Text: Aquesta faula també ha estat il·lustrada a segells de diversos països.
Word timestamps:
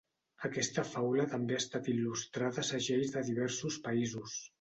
Aquesta 0.47 0.83
faula 0.93 1.25
també 1.33 1.57
ha 1.57 1.61
estat 1.63 1.89
il·lustrada 1.93 2.63
a 2.65 2.69
segells 2.71 3.13
de 3.17 3.23
diversos 3.29 3.79
països. 3.89 4.35